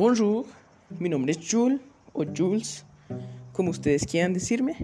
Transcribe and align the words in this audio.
Bonjour, 0.00 0.46
mi 0.98 1.10
nombre 1.10 1.32
es 1.32 1.38
Jules 1.46 1.78
o 2.14 2.24
Jules, 2.24 2.86
como 3.52 3.68
ustedes 3.68 4.06
quieran 4.06 4.32
decirme, 4.32 4.74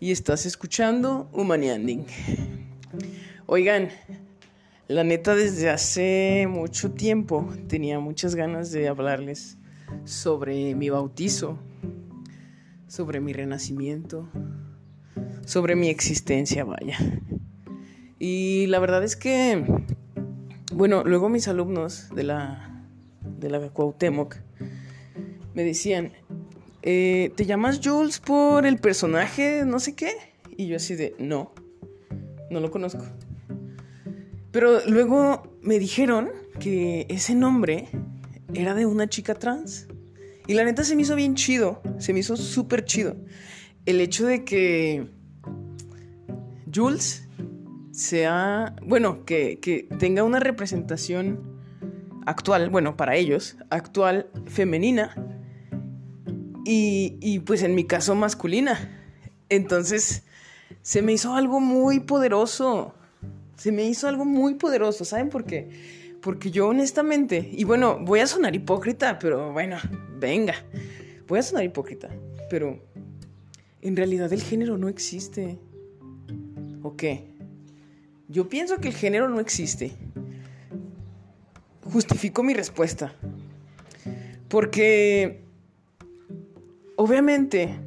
y 0.00 0.12
estás 0.12 0.44
escuchando 0.44 1.30
Humanianding. 1.32 2.04
Oigan, 3.46 3.88
la 4.86 5.02
neta 5.02 5.34
desde 5.34 5.70
hace 5.70 6.46
mucho 6.46 6.90
tiempo 6.90 7.48
tenía 7.68 8.00
muchas 8.00 8.34
ganas 8.34 8.70
de 8.70 8.88
hablarles 8.88 9.56
sobre 10.04 10.74
mi 10.74 10.90
bautizo, 10.90 11.58
sobre 12.86 13.20
mi 13.20 13.32
renacimiento, 13.32 14.28
sobre 15.46 15.74
mi 15.74 15.88
existencia, 15.88 16.64
vaya. 16.64 16.98
Y 18.18 18.66
la 18.66 18.78
verdad 18.78 19.02
es 19.04 19.16
que, 19.16 19.64
bueno, 20.74 21.02
luego 21.02 21.30
mis 21.30 21.48
alumnos 21.48 22.10
de 22.14 22.24
la, 22.24 22.77
de 23.38 23.50
la 23.50 23.60
Cuauhtémoc 23.70 24.36
me 25.54 25.64
decían, 25.64 26.12
eh, 26.82 27.32
¿te 27.34 27.44
llamas 27.44 27.80
Jules 27.82 28.20
por 28.20 28.64
el 28.64 28.78
personaje 28.78 29.64
no 29.66 29.80
sé 29.80 29.94
qué? 29.94 30.12
Y 30.56 30.68
yo 30.68 30.76
así 30.76 30.94
de, 30.94 31.14
no, 31.18 31.52
no 32.50 32.60
lo 32.60 32.70
conozco. 32.70 33.04
Pero 34.50 34.84
luego 34.86 35.58
me 35.62 35.78
dijeron 35.78 36.30
que 36.60 37.06
ese 37.08 37.34
nombre 37.34 37.88
era 38.54 38.74
de 38.74 38.86
una 38.86 39.08
chica 39.08 39.34
trans. 39.34 39.88
Y 40.46 40.54
la 40.54 40.64
neta 40.64 40.84
se 40.84 40.96
me 40.96 41.02
hizo 41.02 41.14
bien 41.14 41.34
chido, 41.34 41.82
se 41.98 42.12
me 42.12 42.20
hizo 42.20 42.36
súper 42.36 42.84
chido. 42.84 43.16
El 43.84 44.00
hecho 44.00 44.26
de 44.26 44.44
que 44.44 45.08
Jules 46.74 47.28
sea, 47.90 48.74
bueno, 48.82 49.24
que, 49.24 49.58
que 49.60 49.88
tenga 49.98 50.22
una 50.22 50.40
representación 50.40 51.57
actual, 52.28 52.70
bueno, 52.70 52.96
para 52.96 53.16
ellos, 53.16 53.56
actual 53.70 54.28
femenina 54.46 55.14
y, 56.64 57.16
y, 57.20 57.40
pues 57.40 57.62
en 57.62 57.74
mi 57.74 57.84
caso 57.84 58.14
masculina. 58.14 58.78
Entonces 59.48 60.24
se 60.82 61.00
me 61.00 61.12
hizo 61.12 61.34
algo 61.34 61.60
muy 61.60 62.00
poderoso, 62.00 62.94
se 63.56 63.72
me 63.72 63.84
hizo 63.84 64.08
algo 64.08 64.24
muy 64.24 64.54
poderoso, 64.54 65.04
¿saben 65.04 65.30
por 65.30 65.44
qué? 65.44 65.70
Porque 66.20 66.50
yo 66.50 66.68
honestamente, 66.68 67.48
y 67.50 67.64
bueno, 67.64 67.98
voy 68.00 68.20
a 68.20 68.26
sonar 68.26 68.54
hipócrita, 68.54 69.18
pero 69.18 69.52
bueno, 69.52 69.78
venga, 70.18 70.54
voy 71.26 71.38
a 71.38 71.42
sonar 71.42 71.64
hipócrita, 71.64 72.10
pero 72.50 72.78
en 73.80 73.96
realidad 73.96 74.32
el 74.32 74.42
género 74.42 74.76
no 74.76 74.88
existe. 74.88 75.58
¿O 76.82 76.96
qué? 76.96 77.34
Yo 78.28 78.48
pienso 78.48 78.76
que 78.76 78.88
el 78.88 78.94
género 78.94 79.28
no 79.28 79.40
existe. 79.40 79.96
Justifico 81.92 82.42
mi 82.42 82.54
respuesta. 82.54 83.12
Porque, 84.48 85.42
obviamente, 86.96 87.78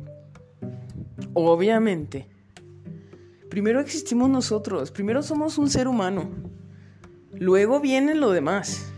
obviamente, 1.34 2.28
primero 3.50 3.80
existimos 3.80 4.30
nosotros, 4.30 4.92
primero 4.92 5.22
somos 5.22 5.58
un 5.58 5.70
ser 5.70 5.88
humano, 5.88 6.30
luego 7.34 7.80
viene 7.80 8.16
lo 8.16 8.32
demás. 8.32 8.92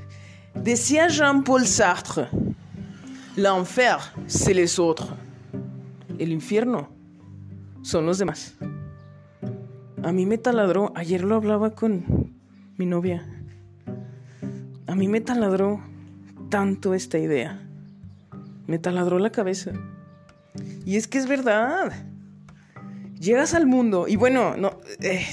Decía 0.55 1.07
Jean-Paul 1.07 1.65
Sartre, 1.65 2.27
l'enfer, 3.35 3.97
c'est 4.27 4.53
les 4.53 4.77
autres. 4.79 5.07
El 6.19 6.31
infierno 6.31 6.89
son 7.81 8.05
los 8.05 8.19
demás. 8.19 8.55
A 10.03 10.11
mí 10.11 10.25
me 10.25 10.37
taladró, 10.37 10.93
ayer 10.95 11.23
lo 11.23 11.35
hablaba 11.35 11.71
con 11.71 12.33
mi 12.77 12.85
novia. 12.85 13.25
A 14.93 14.95
mí 14.95 15.07
me 15.07 15.21
taladró 15.21 15.83
tanto 16.51 16.93
esta 16.93 17.17
idea. 17.17 17.59
Me 18.67 18.77
taladró 18.77 19.17
la 19.17 19.31
cabeza. 19.31 19.71
Y 20.85 20.97
es 20.97 21.07
que 21.07 21.17
es 21.17 21.25
verdad. 21.25 22.05
Llegas 23.19 23.55
al 23.55 23.65
mundo 23.65 24.07
y 24.07 24.17
bueno, 24.17 24.55
no. 24.55 24.79
Eh, 25.01 25.25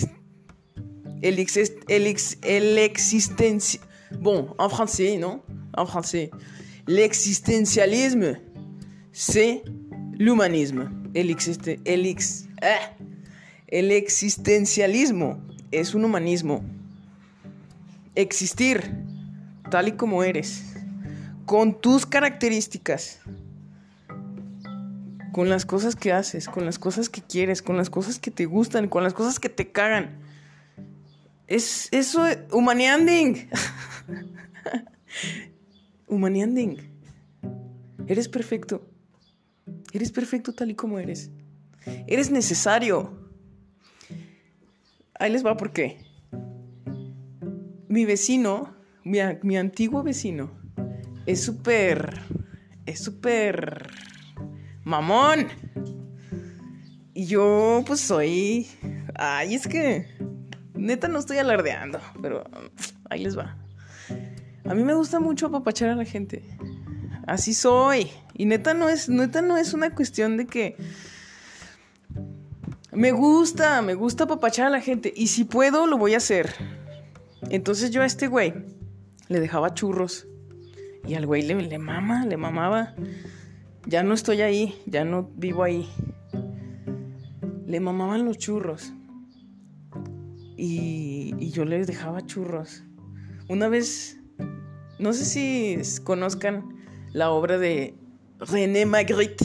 el, 1.21 1.39
ex, 1.39 1.59
el, 1.89 2.07
ex, 2.07 2.39
el. 2.41 2.91
Bon, 4.19 4.55
en 4.59 4.71
français, 4.71 5.19
¿no? 5.19 5.45
En 5.77 5.87
français. 5.87 6.31
L'existentialisme, 6.87 8.41
c'est 9.13 9.63
l'humanisme. 10.19 10.89
El, 11.13 11.29
existe, 11.29 11.81
el, 11.85 12.07
ex, 12.07 12.49
ah, 12.63 12.95
el 13.67 13.93
existencialismo 13.93 15.39
es 15.71 15.95
un 15.95 16.07
humanismo. 16.07 16.65
Existir 18.15 19.10
tal 19.71 19.89
y 19.89 19.93
como 19.93 20.23
eres, 20.25 20.75
con 21.47 21.81
tus 21.81 22.05
características, 22.05 23.21
con 25.33 25.49
las 25.49 25.65
cosas 25.65 25.97
que 25.97 26.13
haces, 26.13 26.49
con 26.49 26.65
las 26.65 26.79
cosas 26.79 27.09
que 27.09 27.23
quieres, 27.23 27.63
con 27.63 27.77
las 27.77 27.89
cosas 27.89 28.19
que 28.19 28.31
te 28.31 28.47
gustan, 28.47 28.89
con 28.89 29.05
las 29.05 29.15
cosas 29.15 29.39
que 29.39 29.49
te 29.49 29.71
cagan. 29.71 30.19
Es 31.47 31.89
eso, 31.93 32.25
humanianding. 32.53 33.49
humanianding. 36.07 36.77
Eres 38.07 38.29
perfecto. 38.29 38.87
Eres 39.93 40.11
perfecto 40.11 40.53
tal 40.53 40.71
y 40.71 40.75
como 40.75 40.99
eres. 40.99 41.31
Eres 42.07 42.31
necesario. 42.31 43.31
Ahí 45.19 45.33
les 45.33 45.45
va 45.45 45.57
por 45.57 45.73
qué. 45.73 45.99
Mi 47.89 48.05
vecino, 48.05 48.80
mi, 49.11 49.19
mi 49.43 49.59
antiguo 49.59 50.05
vecino, 50.05 50.53
es 51.27 51.43
súper, 51.43 52.21
es 52.87 53.01
súper 53.03 53.91
mamón. 54.85 55.49
Y 57.13 57.27
yo 57.27 57.83
pues 57.87 58.01
soy... 58.01 58.69
Ay, 59.17 59.57
es 59.57 59.67
que... 59.67 60.07
Neta 60.75 61.09
no 61.09 61.19
estoy 61.19 61.39
alardeando, 61.39 62.01
pero 62.23 62.45
ahí 63.11 63.23
les 63.23 63.37
va. 63.37 63.59
A 64.65 64.75
mí 64.75 64.85
me 64.85 64.95
gusta 64.95 65.19
mucho 65.19 65.49
apapachar 65.49 65.91
a 65.91 65.97
la 65.97 66.05
gente. 66.05 66.45
Así 67.27 67.53
soy. 67.53 68.11
Y 68.35 68.47
neta 68.47 68.75
no 68.75 68.89
es, 68.89 69.09
neta 69.09 69.43
no 69.43 69.59
es 69.59 69.75
una 69.75 69.95
cuestión 69.95 70.37
de 70.37 70.47
que 70.47 70.77
me 72.93 73.11
gusta, 73.11 73.83
me 73.83 73.95
gusta 73.95 74.25
apapachar 74.25 74.69
a 74.69 74.71
la 74.71 74.81
gente. 74.81 75.13
Y 75.15 75.27
si 75.27 75.45
puedo, 75.45 75.87
lo 75.87 75.99
voy 75.99 76.15
a 76.15 76.19
hacer. 76.19 76.55
Entonces 77.51 77.91
yo 77.91 78.03
a 78.03 78.07
este 78.07 78.29
güey 78.29 78.55
le 79.31 79.41
dejaba 79.41 79.73
churros. 79.73 80.27
Y 81.07 81.15
al 81.15 81.25
güey 81.25 81.43
le, 81.43 81.79
mama, 81.79 82.27
le 82.27 82.37
mamaba. 82.37 82.95
Ya 83.87 84.03
no 84.03 84.13
estoy 84.13 84.43
ahí, 84.43 84.75
ya 84.87 85.05
no 85.05 85.31
vivo 85.37 85.63
ahí. 85.63 85.89
Le 87.65 87.81
mamaban 87.81 88.27
los 88.27 88.37
churros. 88.37 88.93
Y, 90.57 91.49
yo 91.51 91.65
les 91.65 91.87
dejaba 91.87 92.27
churros. 92.27 92.83
Una 93.49 93.69
vez, 93.69 94.21
no 94.99 95.13
sé 95.13 95.25
si 95.25 96.03
conozcan 96.03 96.77
la 97.13 97.31
obra 97.31 97.57
de 97.57 97.95
René 98.41 98.85
Magritte 98.85 99.45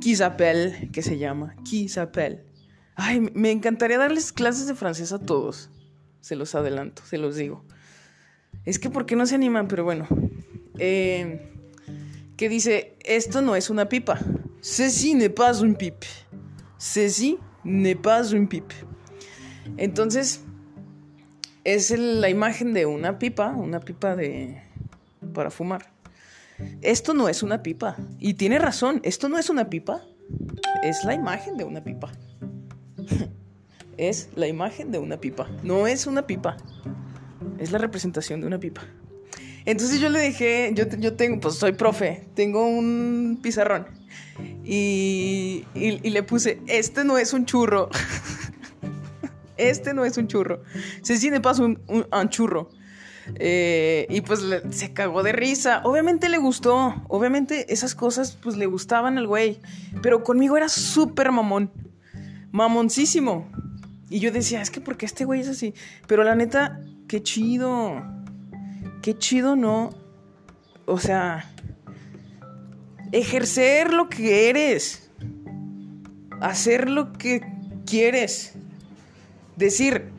qui 0.00 0.16
s'appelle, 0.16 0.90
que 0.92 1.02
se 1.02 1.18
llama, 1.18 1.54
qui 1.64 1.88
s'appelle. 1.88 2.44
Ay, 2.94 3.20
me 3.20 3.50
encantaría 3.52 3.98
darles 3.98 4.32
clases 4.32 4.66
de 4.66 4.74
francés 4.74 5.12
a 5.12 5.18
todos. 5.18 5.70
Se 6.20 6.34
los 6.34 6.54
adelanto, 6.54 7.02
se 7.04 7.16
los 7.16 7.36
digo. 7.36 7.64
Es 8.68 8.78
que, 8.78 8.90
¿por 8.90 9.06
qué 9.06 9.16
no 9.16 9.24
se 9.24 9.34
animan? 9.34 9.66
Pero 9.66 9.82
bueno. 9.82 10.06
Eh, 10.78 11.40
que 12.36 12.50
dice, 12.50 12.98
esto 13.02 13.40
no 13.40 13.56
es 13.56 13.70
una 13.70 13.88
pipa. 13.88 14.18
Ceci 14.60 15.14
n'est 15.14 15.34
pas 15.34 15.62
un 15.62 15.74
pipe. 15.74 16.06
Ceci 16.78 17.38
n'est 17.64 17.98
pas 17.98 18.30
un 18.34 18.46
pipe. 18.46 18.74
Entonces, 19.78 20.42
es 21.64 21.98
la 21.98 22.28
imagen 22.28 22.74
de 22.74 22.84
una 22.84 23.18
pipa, 23.18 23.52
una 23.52 23.80
pipa 23.80 24.14
de... 24.14 24.60
para 25.32 25.50
fumar. 25.50 25.90
Esto 26.82 27.14
no 27.14 27.30
es 27.30 27.42
una 27.42 27.62
pipa. 27.62 27.96
Y 28.18 28.34
tiene 28.34 28.58
razón, 28.58 29.00
esto 29.02 29.30
no 29.30 29.38
es 29.38 29.48
una 29.48 29.70
pipa. 29.70 30.02
Es 30.84 31.04
la 31.04 31.14
imagen 31.14 31.56
de 31.56 31.64
una 31.64 31.82
pipa. 31.82 32.12
es 33.96 34.28
la 34.36 34.46
imagen 34.46 34.92
de 34.92 34.98
una 34.98 35.18
pipa. 35.18 35.48
No 35.62 35.86
es 35.86 36.06
una 36.06 36.26
pipa. 36.26 36.58
Es 37.58 37.72
la 37.72 37.78
representación 37.78 38.40
de 38.40 38.46
una 38.46 38.58
pipa. 38.58 38.82
Entonces 39.64 40.00
yo 40.00 40.08
le 40.08 40.20
dije, 40.20 40.72
yo, 40.74 40.84
yo 40.98 41.14
tengo, 41.14 41.40
pues 41.40 41.56
soy 41.56 41.72
profe, 41.72 42.26
tengo 42.34 42.66
un 42.66 43.38
pizarrón. 43.42 43.86
Y, 44.64 45.64
y, 45.74 46.10
le 46.10 46.22
puse, 46.22 46.60
este 46.66 47.04
no 47.04 47.18
es 47.18 47.32
un 47.32 47.44
churro. 47.44 47.90
este 49.56 49.94
no 49.94 50.04
es 50.04 50.16
un 50.16 50.28
churro. 50.28 50.62
Se 51.02 51.18
tiene 51.18 51.40
paso 51.40 51.64
un, 51.64 52.28
churro. 52.28 52.70
Eh, 53.34 54.06
y 54.08 54.20
pues 54.22 54.40
se 54.70 54.92
cagó 54.92 55.22
de 55.22 55.32
risa. 55.32 55.82
Obviamente 55.84 56.28
le 56.28 56.38
gustó. 56.38 56.94
Obviamente 57.08 57.72
esas 57.72 57.94
cosas 57.94 58.38
pues 58.40 58.56
le 58.56 58.66
gustaban 58.66 59.18
al 59.18 59.26
güey. 59.26 59.60
Pero 60.02 60.22
conmigo 60.22 60.56
era 60.56 60.68
súper 60.68 61.32
mamón. 61.32 61.72
Mamoncísimo. 62.52 63.50
Y 64.10 64.20
yo 64.20 64.30
decía, 64.30 64.62
es 64.62 64.70
que 64.70 64.80
porque 64.80 65.04
este 65.04 65.24
güey 65.24 65.40
es 65.40 65.48
así. 65.48 65.74
Pero 66.06 66.24
la 66.24 66.34
neta, 66.34 66.80
qué 67.08 67.22
chido. 67.22 68.02
Qué 69.02 69.16
chido 69.16 69.56
no 69.56 69.90
o 70.88 70.98
sea, 70.98 71.44
ejercer 73.12 73.92
lo 73.92 74.08
que 74.08 74.48
eres, 74.48 75.10
hacer 76.40 76.88
lo 76.88 77.12
que 77.12 77.42
quieres, 77.84 78.54
decir, 79.56 80.10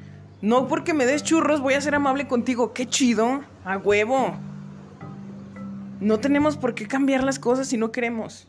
no 0.43 0.67
porque 0.67 0.93
me 0.93 1.07
des 1.07 1.23
churros 1.23 1.59
voy 1.59 1.73
a 1.73 1.81
ser 1.81 1.95
amable 1.95 2.27
contigo, 2.27 2.71
qué 2.71 2.85
chido, 2.85 3.41
a 3.65 3.77
huevo. 3.77 4.37
No 5.99 6.19
tenemos 6.19 6.55
por 6.55 6.75
qué 6.75 6.87
cambiar 6.87 7.23
las 7.23 7.39
cosas 7.39 7.67
si 7.67 7.77
no 7.77 7.91
queremos. 7.91 8.47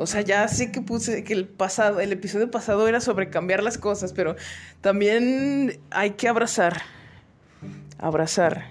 O 0.00 0.06
sea, 0.06 0.20
ya 0.20 0.46
sé 0.46 0.70
que 0.70 0.80
puse 0.80 1.24
que 1.24 1.32
el 1.32 1.48
pasado, 1.48 1.98
el 1.98 2.12
episodio 2.12 2.52
pasado 2.52 2.86
era 2.86 3.00
sobre 3.00 3.30
cambiar 3.30 3.64
las 3.64 3.78
cosas, 3.78 4.12
pero 4.12 4.36
también 4.80 5.80
hay 5.90 6.12
que 6.12 6.28
abrazar, 6.28 6.82
abrazar 7.98 8.64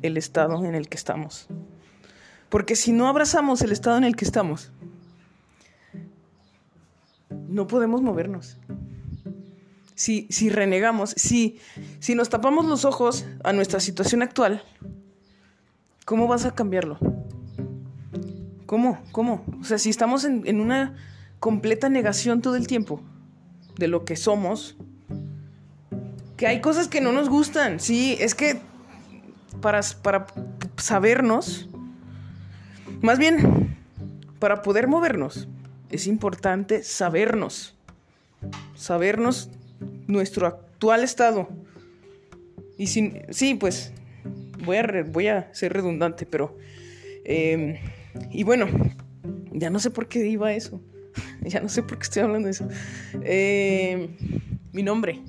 el 0.00 0.16
estado 0.16 0.64
en 0.64 0.74
el 0.74 0.88
que 0.88 0.96
estamos. 0.96 1.48
Porque 2.48 2.76
si 2.76 2.92
no 2.92 3.08
abrazamos 3.08 3.60
el 3.60 3.72
estado 3.72 3.98
en 3.98 4.04
el 4.04 4.16
que 4.16 4.24
estamos, 4.24 4.72
no 7.28 7.66
podemos 7.66 8.00
movernos. 8.00 8.56
Si, 9.94 10.28
si 10.30 10.48
renegamos, 10.48 11.10
si, 11.10 11.60
si 11.98 12.14
nos 12.14 12.30
tapamos 12.30 12.64
los 12.64 12.86
ojos 12.86 13.26
a 13.44 13.52
nuestra 13.52 13.80
situación 13.80 14.22
actual, 14.22 14.62
¿cómo 16.06 16.26
vas 16.26 16.46
a 16.46 16.54
cambiarlo? 16.54 16.98
¿Cómo? 18.70 19.02
¿Cómo? 19.10 19.44
O 19.60 19.64
sea, 19.64 19.78
si 19.78 19.90
estamos 19.90 20.22
en, 20.22 20.60
una 20.60 20.94
completa 21.40 21.88
negación 21.88 22.40
todo 22.40 22.54
el 22.54 22.68
tiempo 22.68 23.02
de 23.76 23.88
lo 23.88 24.04
que 24.04 24.14
somos, 24.14 24.76
que 26.36 26.46
hay 26.46 26.60
cosas 26.60 26.86
que 26.86 27.00
no 27.00 27.10
nos 27.10 27.28
gustan, 27.28 27.80
sí, 27.80 28.16
es 28.20 28.36
que 28.36 28.60
para, 29.60 29.80
para 30.04 30.26
sabernos, 30.76 31.68
más 33.02 33.18
bien, 33.18 33.76
para 34.38 34.62
poder 34.62 34.86
movernos, 34.86 35.48
es 35.90 36.06
importante 36.06 36.84
sabernos, 36.84 37.74
sabernos 38.76 39.50
nuestro 40.06 40.46
actual 40.46 41.02
estado. 41.02 41.48
Y 42.78 42.86
sin, 42.86 43.20
sí, 43.30 43.56
pues 43.56 43.92
voy 44.64 44.76
a, 44.76 45.04
voy 45.10 45.26
a 45.26 45.52
ser 45.54 45.72
redundante, 45.72 46.24
pero 46.24 46.56
em, 47.24 47.74
y 48.30 48.44
bueno, 48.44 48.66
ya 49.52 49.70
no 49.70 49.78
sé 49.78 49.90
por 49.90 50.08
qué 50.08 50.26
iba 50.26 50.52
eso. 50.52 50.80
ya 51.42 51.60
no 51.60 51.68
sé 51.68 51.82
por 51.82 51.98
qué 51.98 52.02
estoy 52.04 52.22
hablando 52.22 52.46
de 52.46 52.52
eso. 52.52 52.68
Eh, 53.22 54.16
mi 54.72 54.82
nombre. 54.82 55.22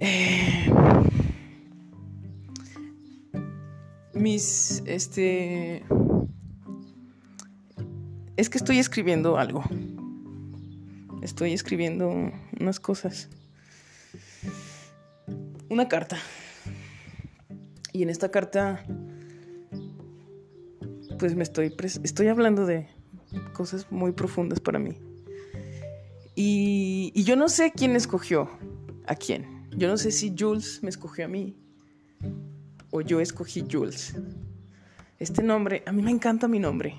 Eh, 0.00 0.70
mis, 4.14 4.82
este... 4.86 5.84
Es 8.36 8.48
que 8.48 8.58
estoy 8.58 8.78
escribiendo 8.78 9.36
algo. 9.36 9.64
Estoy 11.22 11.52
escribiendo 11.52 12.08
unas 12.60 12.78
cosas. 12.78 13.28
Una 15.68 15.88
carta. 15.88 16.18
Y 17.92 18.04
en 18.04 18.10
esta 18.10 18.30
carta 18.30 18.84
pues 21.18 21.34
me 21.34 21.42
estoy, 21.42 21.74
estoy 22.02 22.28
hablando 22.28 22.66
de 22.66 22.88
cosas 23.52 23.90
muy 23.90 24.12
profundas 24.12 24.60
para 24.60 24.78
mí. 24.78 24.96
Y, 26.34 27.12
y, 27.14 27.24
yo 27.24 27.34
no 27.34 27.48
sé 27.48 27.72
quién 27.76 27.96
escogió 27.96 28.48
a 29.06 29.16
quién. 29.16 29.68
Yo 29.76 29.88
no 29.88 29.96
sé 29.96 30.12
si 30.12 30.34
Jules 30.38 30.80
me 30.82 30.88
escogió 30.88 31.24
a 31.24 31.28
mí 31.28 31.56
o 32.90 33.00
yo 33.00 33.20
escogí 33.20 33.64
Jules. 33.70 34.14
Este 35.18 35.42
nombre, 35.42 35.82
a 35.86 35.92
mí 35.92 36.02
me 36.02 36.10
encanta 36.10 36.46
mi 36.48 36.58
nombre. 36.58 36.94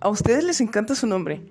¿A 0.00 0.08
ustedes 0.08 0.44
les 0.44 0.60
encanta 0.60 0.94
su 0.94 1.06
nombre? 1.06 1.42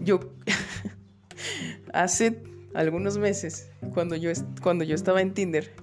Yo, 0.00 0.20
hace 1.92 2.42
algunos 2.74 3.18
meses, 3.18 3.68
cuando 3.94 4.16
yo, 4.16 4.30
cuando 4.62 4.84
yo 4.84 4.94
estaba 4.94 5.20
en 5.20 5.34
Tinder, 5.34 5.74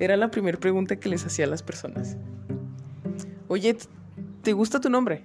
era 0.00 0.16
la 0.16 0.30
primera 0.30 0.58
pregunta 0.58 0.96
que 0.96 1.08
les 1.08 1.24
hacía 1.24 1.44
a 1.44 1.48
las 1.48 1.62
personas. 1.62 2.16
Oye, 3.48 3.76
¿te 4.42 4.52
gusta 4.54 4.80
tu 4.80 4.88
nombre? 4.90 5.24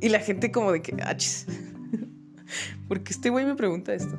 Y 0.00 0.08
la 0.08 0.20
gente 0.20 0.52
como 0.52 0.72
de 0.72 0.80
que, 0.80 0.96
achis. 1.02 1.46
Porque 2.88 3.12
este 3.12 3.28
güey 3.28 3.44
me 3.44 3.56
pregunta 3.56 3.92
esto. 3.92 4.16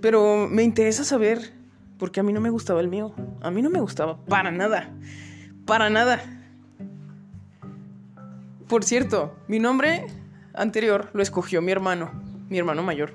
Pero 0.00 0.48
me 0.48 0.62
interesa 0.62 1.04
saber, 1.04 1.52
porque 1.98 2.20
a 2.20 2.22
mí 2.22 2.32
no 2.32 2.40
me 2.40 2.48
gustaba 2.48 2.80
el 2.80 2.88
mío. 2.88 3.14
A 3.42 3.50
mí 3.50 3.60
no 3.60 3.68
me 3.68 3.80
gustaba 3.80 4.24
para 4.24 4.50
nada. 4.50 4.88
Para 5.66 5.90
nada. 5.90 6.22
Por 8.66 8.82
cierto, 8.82 9.36
mi 9.46 9.58
nombre 9.58 10.06
anterior 10.54 11.10
lo 11.12 11.22
escogió 11.22 11.60
mi 11.60 11.72
hermano, 11.72 12.12
mi 12.48 12.56
hermano 12.58 12.82
mayor. 12.82 13.12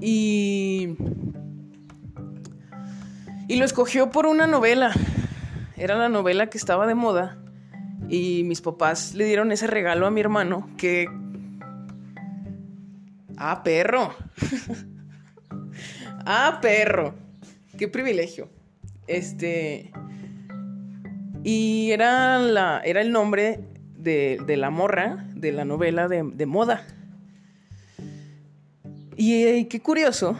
Y 0.00 0.96
y 3.48 3.56
lo 3.56 3.64
escogió 3.64 4.10
por 4.10 4.26
una 4.26 4.46
novela. 4.46 4.92
Era 5.76 5.96
la 5.96 6.08
novela 6.08 6.48
que 6.48 6.58
estaba 6.58 6.86
de 6.86 6.94
moda. 6.94 7.38
Y 8.08 8.42
mis 8.44 8.60
papás 8.60 9.14
le 9.14 9.24
dieron 9.24 9.52
ese 9.52 9.66
regalo 9.66 10.06
a 10.06 10.10
mi 10.10 10.20
hermano 10.20 10.68
que... 10.76 11.06
Ah, 13.36 13.62
perro. 13.62 14.14
ah, 16.26 16.58
perro. 16.60 17.14
Qué 17.78 17.88
privilegio. 17.88 18.48
Este... 19.06 19.92
Y 21.44 21.92
era, 21.92 22.40
la, 22.40 22.80
era 22.84 23.00
el 23.00 23.12
nombre 23.12 23.60
de, 23.96 24.56
la 24.56 24.70
morra 24.70 25.26
de 25.34 25.52
la 25.52 25.64
novela 25.64 26.08
de, 26.08 26.24
de 26.24 26.46
moda. 26.46 26.84
Y 29.16 29.66
qué 29.66 29.80
curioso 29.80 30.36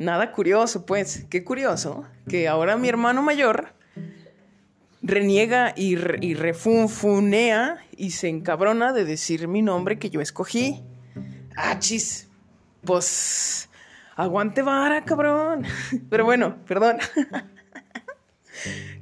Nada 0.00 0.32
curioso, 0.32 0.86
pues. 0.86 1.26
Qué 1.28 1.44
curioso 1.44 2.06
que 2.26 2.48
ahora 2.48 2.78
mi 2.78 2.88
hermano 2.88 3.20
mayor 3.20 3.74
reniega 5.02 5.74
y, 5.76 5.98
y 6.24 6.32
refunfunea 6.32 7.76
y 7.98 8.12
se 8.12 8.28
encabrona 8.28 8.94
de 8.94 9.04
decir 9.04 9.46
mi 9.46 9.60
nombre 9.60 9.98
que 9.98 10.08
yo 10.08 10.22
escogí. 10.22 10.82
¡Achis! 11.54 12.30
Pues. 12.82 13.68
Aguante 14.16 14.62
vara, 14.62 15.04
cabrón. 15.04 15.66
Pero 16.10 16.24
bueno, 16.24 16.56
perdón. 16.66 16.96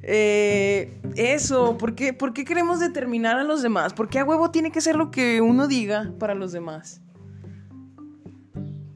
Eh, 0.01 1.01
eso, 1.17 1.77
¿por 1.77 1.93
qué, 1.93 2.13
¿por 2.13 2.31
qué 2.31 2.45
queremos 2.45 2.79
determinar 2.79 3.37
a 3.37 3.43
los 3.43 3.61
demás? 3.61 3.93
¿Por 3.93 4.07
qué 4.07 4.19
a 4.19 4.23
huevo 4.23 4.51
tiene 4.51 4.71
que 4.71 4.79
ser 4.79 4.95
lo 4.95 5.11
que 5.11 5.41
uno 5.41 5.67
diga 5.67 6.13
para 6.17 6.33
los 6.33 6.53
demás? 6.53 7.01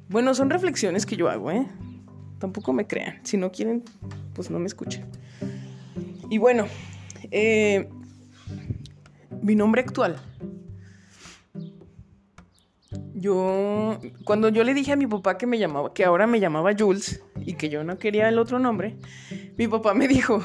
Bueno, 0.08 0.34
son 0.34 0.50
reflexiones 0.50 1.06
que 1.06 1.18
yo 1.18 1.30
hago, 1.30 1.52
¿eh? 1.52 1.68
Tampoco 2.44 2.74
me 2.74 2.86
crean. 2.86 3.22
Si 3.24 3.38
no 3.38 3.54
quieren, 3.54 3.86
pues 4.34 4.52
no 4.52 4.60
me 4.60 4.66
escuchen. 4.66 5.06
Y 6.30 6.40
bueno, 6.40 6.68
eh, 7.32 7.88
mi 9.42 9.56
nombre 9.56 9.82
actual. 9.82 10.22
Yo, 13.14 13.98
cuando 14.26 14.50
yo 14.50 14.66
le 14.66 14.74
dije 14.74 14.92
a 14.92 14.98
mi 14.98 15.08
papá 15.08 15.38
que 15.38 15.48
me 15.48 15.58
llamaba, 15.58 15.94
que 15.94 16.04
ahora 16.04 16.28
me 16.28 16.42
llamaba 16.42 16.72
Jules 16.78 17.24
y 17.46 17.54
que 17.54 17.70
yo 17.70 17.86
no 17.86 17.98
quería 17.98 18.28
el 18.28 18.38
otro 18.38 18.60
nombre, 18.60 18.98
mi 19.58 19.70
papá 19.70 19.94
me 19.94 20.10
dijo, 20.10 20.44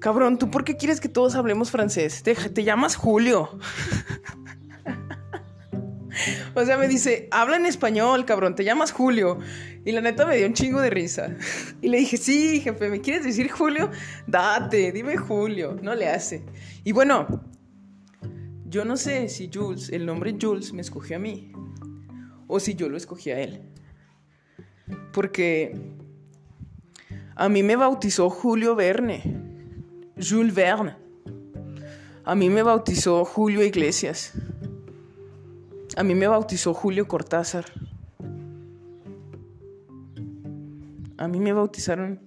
cabrón, 0.00 0.38
¿tú 0.38 0.50
por 0.50 0.64
qué 0.64 0.76
quieres 0.76 1.00
que 1.00 1.08
todos 1.08 1.36
hablemos 1.36 1.70
francés? 1.70 2.24
Te, 2.24 2.34
te 2.34 2.64
llamas 2.64 2.96
Julio. 2.96 3.60
O 6.54 6.64
sea, 6.64 6.76
me 6.78 6.88
dice, 6.88 7.28
habla 7.30 7.56
en 7.56 7.66
español, 7.66 8.24
cabrón, 8.24 8.54
te 8.54 8.64
llamas 8.64 8.92
Julio. 8.92 9.38
Y 9.84 9.92
la 9.92 10.00
neta 10.00 10.26
me 10.26 10.36
dio 10.36 10.46
un 10.46 10.54
chingo 10.54 10.80
de 10.80 10.90
risa. 10.90 11.36
Y 11.80 11.88
le 11.88 11.98
dije, 11.98 12.16
sí, 12.16 12.60
jefe, 12.60 12.88
¿me 12.88 13.00
quieres 13.00 13.24
decir 13.24 13.50
Julio? 13.50 13.90
Date, 14.26 14.92
dime 14.92 15.16
Julio. 15.16 15.76
No 15.80 15.94
le 15.94 16.08
hace. 16.08 16.44
Y 16.84 16.92
bueno, 16.92 17.26
yo 18.64 18.84
no 18.84 18.96
sé 18.96 19.28
si 19.28 19.50
Jules, 19.52 19.90
el 19.90 20.04
nombre 20.06 20.36
Jules, 20.40 20.72
me 20.72 20.82
escogió 20.82 21.16
a 21.16 21.20
mí. 21.20 21.52
O 22.48 22.58
si 22.60 22.74
yo 22.74 22.88
lo 22.88 22.96
escogí 22.96 23.30
a 23.30 23.40
él. 23.40 23.62
Porque 25.12 25.74
a 27.34 27.48
mí 27.48 27.62
me 27.62 27.76
bautizó 27.76 28.30
Julio 28.30 28.74
Verne. 28.74 29.22
Jules 30.16 30.54
Verne. 30.54 30.96
A 32.24 32.34
mí 32.34 32.50
me 32.50 32.62
bautizó 32.62 33.24
Julio 33.24 33.62
Iglesias. 33.62 34.32
A 35.96 36.02
mí 36.02 36.14
me 36.14 36.28
bautizó 36.28 36.74
Julio 36.74 37.08
Cortázar. 37.08 37.64
A 41.16 41.28
mí 41.28 41.40
me 41.40 41.52
bautizaron 41.52 42.20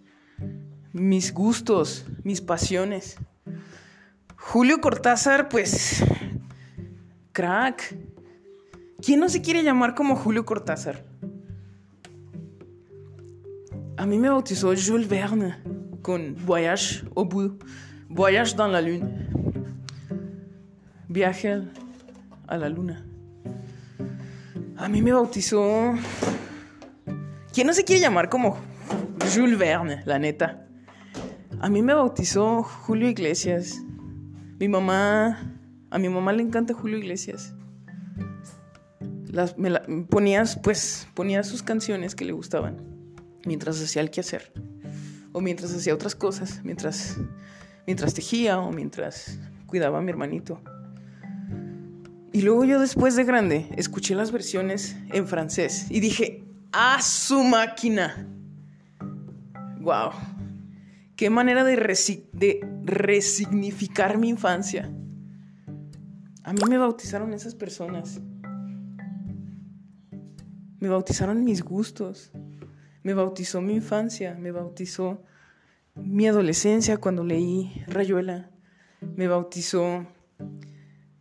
mis 0.91 1.33
gustos, 1.33 2.05
mis 2.23 2.41
pasiones. 2.41 3.17
Julio 4.35 4.81
Cortázar, 4.81 5.49
pues, 5.49 6.03
crack. 7.31 7.95
¿Quién 9.01 9.19
no 9.19 9.29
se 9.29 9.41
quiere 9.41 9.63
llamar 9.63 9.95
como 9.95 10.15
Julio 10.15 10.45
Cortázar? 10.45 11.05
a 13.99 14.05
mí 14.05 14.17
me 14.17 14.29
bautizó 14.29 14.73
Jules 14.73 15.09
Verne 15.09 15.57
con 16.01 16.33
Voyage 16.45 17.03
au 17.17 17.25
bout, 17.25 17.61
Voyage 18.07 18.55
dans 18.55 18.71
la 18.71 18.81
lune, 18.81 19.27
viaje 21.09 21.67
a 22.47 22.57
la 22.57 22.69
luna. 22.69 23.08
A 24.89 24.91
mí 24.91 25.03
me 25.03 25.11
bautizó. 25.13 25.93
¿Quién 27.53 27.67
no 27.67 27.73
se 27.73 27.83
quiere 27.83 28.01
llamar 28.01 28.27
como 28.27 28.57
Jules 29.31 29.59
Verne, 29.59 30.01
la 30.05 30.17
neta? 30.17 30.65
A 31.59 31.69
mí 31.69 31.83
me 31.83 31.93
bautizó 31.93 32.63
Julio 32.63 33.07
Iglesias. 33.07 33.83
Mi 34.57 34.67
mamá. 34.67 35.55
A 35.91 35.99
mi 35.99 36.09
mamá 36.09 36.33
le 36.33 36.41
encanta 36.41 36.73
Julio 36.73 36.97
Iglesias. 36.97 37.53
Las, 39.27 39.59
me 39.59 39.69
ponías, 40.09 40.57
pues, 40.57 41.07
ponía 41.13 41.43
sus 41.43 41.61
canciones 41.61 42.15
que 42.15 42.25
le 42.25 42.31
gustaban 42.31 42.77
mientras 43.45 43.79
hacía 43.79 44.01
el 44.01 44.09
quehacer. 44.09 44.51
O 45.33 45.39
mientras 45.39 45.71
hacía 45.71 45.93
otras 45.93 46.15
cosas. 46.15 46.61
Mientras, 46.63 47.19
mientras 47.85 48.15
tejía 48.15 48.57
o 48.57 48.71
mientras 48.71 49.37
cuidaba 49.67 49.99
a 49.99 50.01
mi 50.01 50.09
hermanito. 50.09 50.59
Y 52.31 52.41
luego 52.41 52.63
yo 52.63 52.79
después 52.79 53.15
de 53.15 53.23
grande 53.23 53.67
escuché 53.75 54.13
las 54.13 54.31
versiones 54.31 54.95
en 55.11 55.27
francés 55.27 55.87
y 55.89 55.99
dije, 55.99 56.43
¡a 56.71 57.01
su 57.01 57.43
máquina! 57.43 58.27
¡Wow! 59.79 60.11
¡Qué 61.15 61.29
manera 61.29 61.63
de, 61.63 61.75
de 62.33 62.59
resignificar 62.83 64.17
mi 64.17 64.29
infancia! 64.29 64.91
A 66.43 66.53
mí 66.53 66.61
me 66.69 66.77
bautizaron 66.77 67.33
esas 67.33 67.55
personas. 67.55 68.21
Me 70.79 70.87
bautizaron 70.87 71.43
mis 71.43 71.63
gustos. 71.63 72.31
Me 73.03 73.13
bautizó 73.13 73.61
mi 73.61 73.73
infancia. 73.73 74.35
Me 74.35 74.51
bautizó 74.51 75.23
mi 75.95 76.27
adolescencia 76.27 76.97
cuando 76.97 77.23
leí 77.23 77.83
Rayuela. 77.87 78.49
Me 79.15 79.27
bautizó 79.27 80.07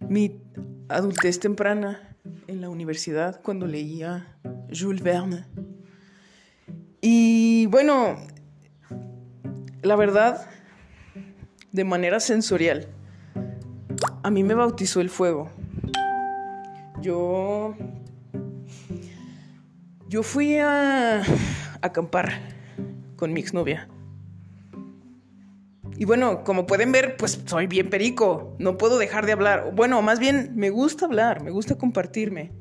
mi 0.01 0.41
adultez 0.89 1.39
temprana 1.39 2.17
en 2.47 2.61
la 2.61 2.69
universidad 2.69 3.41
cuando 3.43 3.67
leía 3.67 4.37
Jules 4.73 5.03
Verne. 5.03 5.45
Y 7.01 7.67
bueno, 7.67 8.17
la 9.83 9.97
verdad, 9.97 10.49
de 11.73 11.85
manera 11.85 12.21
sensorial, 12.21 12.89
a 14.23 14.31
mí 14.31 14.43
me 14.43 14.55
bautizó 14.55 15.01
el 15.01 15.11
fuego. 15.11 15.51
Yo. 17.01 17.77
Yo 20.09 20.23
fui 20.23 20.57
a 20.57 21.23
acampar 21.83 22.41
con 23.17 23.33
mi 23.33 23.41
exnovia. 23.41 23.89
Y 26.01 26.05
bueno, 26.05 26.45
como 26.45 26.65
pueden 26.65 26.93
ver, 26.93 27.17
pues 27.17 27.41
soy 27.45 27.67
bien 27.67 27.91
perico, 27.91 28.55
no 28.61 28.79
puedo 28.79 28.99
dejar 28.99 29.27
de 29.27 29.33
hablar. 29.33 29.73
Bueno, 29.75 30.01
más 30.01 30.21
bien 30.21 30.53
me 30.55 30.71
gusta 30.71 31.07
hablar, 31.07 31.43
me 31.43 31.51
gusta 31.51 31.77
compartirme. 31.77 32.53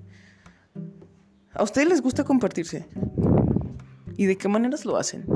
¿A 1.54 1.62
ustedes 1.62 1.88
les 1.88 2.02
gusta 2.02 2.24
compartirse? 2.24 2.88
¿Y 4.16 4.26
de 4.26 4.38
qué 4.38 4.48
maneras 4.48 4.86
lo 4.86 4.98
hacen? 4.98 5.28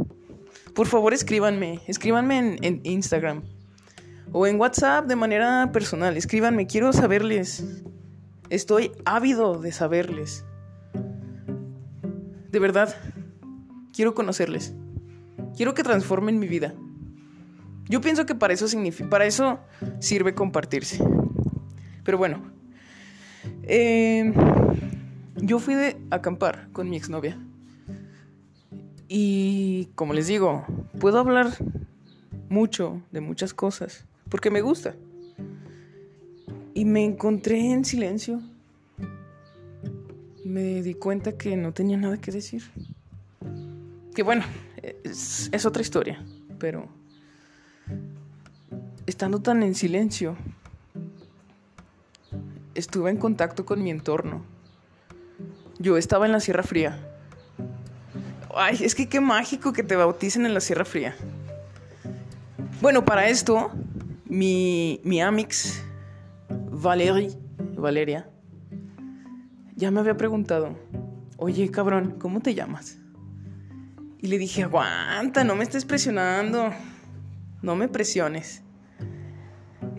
Por 0.73 0.87
favor, 0.87 1.13
escríbanme, 1.13 1.81
escríbanme 1.85 2.57
en, 2.59 2.81
Instagram 2.83 3.43
o 4.31 4.47
en 4.47 4.59
WhatsApp 4.59 5.05
de 5.05 5.15
manera 5.15 5.69
personal. 5.71 6.17
Escríbanme, 6.17 6.65
quiero 6.65 6.93
saberles. 6.93 7.83
Estoy 8.49 8.93
ávido 9.05 9.61
de 9.61 9.71
saberles. 9.71 10.43
De 12.49 12.57
verdad, 12.57 12.95
quiero 13.93 14.15
conocerles. 14.15 14.73
Quiero 15.55 15.75
que 15.75 15.83
transformen 15.83 16.39
mi 16.39 16.47
vida. 16.47 16.73
Yo 17.89 18.01
pienso 18.01 18.25
que 18.25 18.35
para 18.35 18.53
eso, 18.53 18.67
para 19.09 19.25
eso 19.25 19.59
sirve 19.99 20.33
compartirse. 20.33 21.03
Pero 22.03 22.17
bueno, 22.17 22.41
em, 23.63 24.33
yo 25.35 25.59
fui 25.59 25.75
de 25.75 25.97
acampar 26.09 26.69
con 26.71 26.89
mi 26.89 26.97
exnovia. 26.97 27.37
Y 29.07 29.89
como 29.95 30.13
les 30.13 30.27
digo, 30.27 30.65
puedo 30.99 31.19
hablar 31.19 31.51
mucho 32.49 33.01
de 33.11 33.21
muchas 33.21 33.53
cosas, 33.53 34.05
porque 34.29 34.49
me 34.49 34.61
gusta. 34.61 34.95
Y 36.73 36.85
me 36.85 37.03
encontré 37.03 37.71
en 37.71 37.83
silencio. 37.83 38.41
Me 40.45 40.81
di 40.81 40.93
cuenta 40.93 41.37
que 41.37 41.57
no 41.57 41.73
tenía 41.73 41.97
nada 41.97 42.17
que 42.19 42.31
decir. 42.31 42.63
Que 44.15 44.23
bueno, 44.23 44.43
es 45.03 45.65
otra 45.65 45.81
historia, 45.81 46.23
pero 46.57 46.87
estando 49.05 49.41
tan 49.41 49.63
en 49.63 49.75
silencio, 49.75 50.35
estuve 52.75 53.09
en 53.09 53.17
contacto 53.17 53.65
con 53.65 53.83
mi 53.83 53.89
entorno. 53.89 54.43
Yo 55.79 55.97
estaba 55.97 56.25
en 56.25 56.31
la 56.31 56.39
Sierra 56.39 56.63
Fría. 56.63 56.99
Ay, 58.55 58.79
es 58.81 58.95
que 58.95 59.07
qué 59.07 59.21
mágico 59.21 59.73
que 59.73 59.83
te 59.83 59.95
bauticen 59.95 60.45
en 60.45 60.53
la 60.53 60.59
Sierra 60.59 60.85
Fría. 60.85 61.15
Bueno, 62.81 63.05
para 63.05 63.27
esto, 63.29 63.71
mi, 64.25 65.01
mi 65.03 65.21
amix, 65.21 65.83
Valerie, 66.49 67.31
Valeria, 67.75 68.29
ya 69.75 69.91
me 69.91 69.99
había 69.99 70.17
preguntado, 70.17 70.77
oye 71.37 71.69
cabrón, 71.69 72.15
¿cómo 72.19 72.39
te 72.39 72.53
llamas? 72.53 72.97
Y 74.19 74.27
le 74.27 74.37
dije, 74.37 74.63
aguanta, 74.63 75.43
no 75.43 75.55
me 75.55 75.63
estés 75.63 75.85
presionando, 75.85 76.71
no 77.61 77.75
me 77.75 77.87
presiones. 77.87 78.63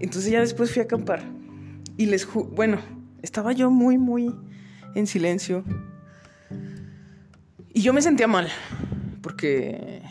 Entonces 0.03 0.33
ya 0.33 0.41
después 0.41 0.73
fui 0.73 0.83
a 0.83 0.85
acampar. 0.85 1.23
Y 1.97 2.07
les... 2.07 2.29
Bueno, 2.33 2.79
estaba 3.23 3.53
yo 3.53 3.71
muy, 3.71 3.99
muy 3.99 4.35
en 4.97 5.07
silencio. 5.07 5.65
Y 7.73 7.83
yo 7.83 7.93
me 7.93 8.03
sentía 8.03 8.27
mal. 8.27 8.49
Porque 9.23 10.03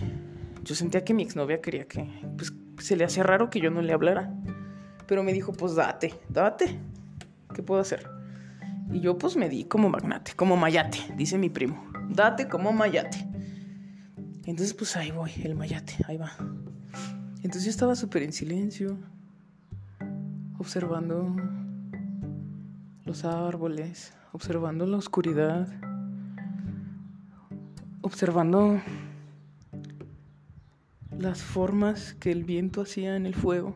yo 0.64 0.76
sentía 0.76 1.04
que 1.04 1.14
mi 1.14 1.24
exnovia 1.24 1.62
quería 1.62 1.88
que... 1.88 2.10
Pues 2.38 2.54
se 2.80 2.96
le 2.96 3.04
hacía 3.04 3.24
raro 3.24 3.50
que 3.50 3.60
yo 3.60 3.70
no 3.70 3.82
le 3.82 3.92
hablara. 3.92 4.34
Pero 5.08 5.24
me 5.24 5.34
dijo, 5.34 5.52
pues 5.52 5.76
date, 5.76 6.16
date. 6.30 6.80
¿Qué 7.54 7.62
puedo 7.62 7.82
hacer? 7.82 8.10
Y 8.94 9.02
yo 9.02 9.18
pues 9.18 9.36
me 9.36 9.50
di 9.50 9.66
como 9.66 9.90
magnate, 9.90 10.34
como 10.36 10.56
mayate, 10.56 11.00
dice 11.18 11.38
mi 11.38 11.50
primo. 11.50 11.86
Date 12.10 12.48
como 12.48 12.72
mayate. 12.72 13.28
Entonces 14.46 14.74
pues 14.74 14.96
ahí 14.96 15.12
voy, 15.12 15.32
el 15.44 15.56
mayate, 15.56 15.96
ahí 16.08 16.18
va. 16.18 16.32
Entonces 17.38 17.66
yo 17.66 17.70
estaba 17.72 17.96
súper 17.96 18.24
en 18.24 18.34
silencio 18.34 18.98
observando 20.62 21.36
los 23.04 23.26
árboles, 23.26 24.14
observando 24.32 24.86
la 24.86 24.98
oscuridad, 24.98 25.68
observando 28.02 28.80
las 31.18 31.42
formas 31.42 32.14
que 32.14 32.32
el 32.32 32.44
viento 32.44 32.82
hacía 32.84 33.16
en 33.16 33.26
el 33.26 33.34
fuego 33.34 33.76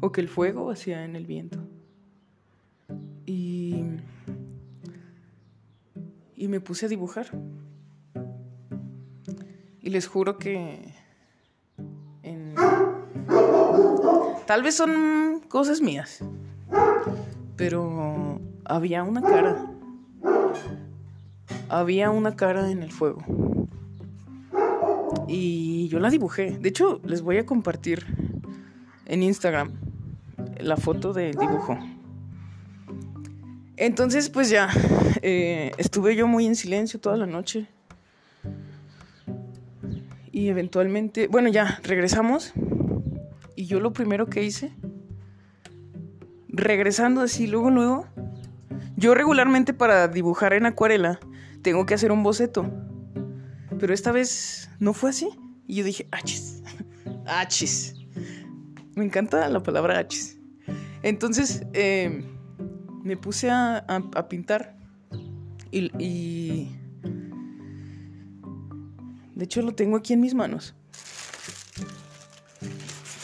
o 0.00 0.12
que 0.12 0.20
el 0.20 0.28
fuego 0.28 0.70
hacía 0.70 1.06
en 1.06 1.16
el 1.16 1.24
viento. 1.24 1.58
Y, 3.24 3.82
y 6.36 6.48
me 6.48 6.60
puse 6.60 6.84
a 6.84 6.90
dibujar. 6.90 7.28
Y 9.80 9.88
les 9.88 10.06
juro 10.06 10.36
que 10.36 10.91
Tal 14.46 14.62
vez 14.62 14.74
son 14.76 15.40
cosas 15.48 15.80
mías. 15.80 16.20
Pero 17.56 18.40
había 18.64 19.02
una 19.02 19.22
cara. 19.22 19.66
Había 21.68 22.10
una 22.10 22.36
cara 22.36 22.70
en 22.70 22.82
el 22.82 22.92
fuego. 22.92 23.22
Y 25.28 25.88
yo 25.88 26.00
la 26.00 26.10
dibujé. 26.10 26.58
De 26.58 26.68
hecho, 26.68 27.00
les 27.04 27.22
voy 27.22 27.38
a 27.38 27.46
compartir 27.46 28.04
en 29.06 29.22
Instagram 29.22 29.72
la 30.60 30.76
foto 30.76 31.12
del 31.12 31.32
dibujo. 31.32 31.78
Entonces, 33.76 34.28
pues 34.28 34.50
ya, 34.50 34.68
eh, 35.22 35.72
estuve 35.78 36.14
yo 36.14 36.26
muy 36.26 36.46
en 36.46 36.56
silencio 36.56 37.00
toda 37.00 37.16
la 37.16 37.26
noche. 37.26 37.66
Y 40.30 40.48
eventualmente, 40.48 41.26
bueno, 41.26 41.48
ya, 41.48 41.80
regresamos. 41.82 42.52
Y 43.62 43.66
yo 43.66 43.78
lo 43.78 43.92
primero 43.92 44.26
que 44.26 44.42
hice 44.42 44.72
regresando 46.48 47.20
así, 47.20 47.46
luego, 47.46 47.70
luego, 47.70 48.08
yo 48.96 49.14
regularmente 49.14 49.72
para 49.72 50.08
dibujar 50.08 50.52
en 50.52 50.66
acuarela 50.66 51.20
tengo 51.62 51.86
que 51.86 51.94
hacer 51.94 52.10
un 52.10 52.24
boceto. 52.24 52.68
Pero 53.78 53.94
esta 53.94 54.10
vez 54.10 54.68
no 54.80 54.94
fue 54.94 55.10
así. 55.10 55.28
Y 55.68 55.76
yo 55.76 55.84
dije, 55.84 56.08
achis, 56.10 56.60
achis. 57.24 57.94
Me 58.96 59.04
encanta 59.04 59.48
la 59.48 59.62
palabra 59.62 59.96
achis. 59.96 60.40
Entonces 61.04 61.64
eh, 61.72 62.24
me 63.04 63.16
puse 63.16 63.48
a, 63.48 63.86
pintar 64.28 64.76
y, 65.70 65.88
y 66.04 66.76
De 69.36 69.44
hecho, 69.44 69.62
lo 69.62 69.72
tengo 69.72 69.98
aquí 69.98 70.14
en 70.14 70.20
mis 70.20 70.34
manos. 70.34 70.74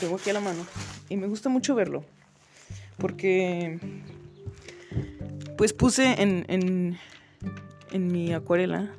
Tengo 0.00 0.16
aquí 0.16 0.30
a 0.30 0.32
la 0.34 0.40
mano. 0.40 0.64
Y 1.08 1.16
me 1.16 1.26
gusta 1.26 1.48
mucho 1.48 1.74
verlo. 1.74 2.04
Porque. 2.98 3.78
Pues 5.56 5.72
puse 5.72 6.22
en, 6.22 6.44
en, 6.48 8.06
mi 8.06 8.32
acuarela. 8.32 8.94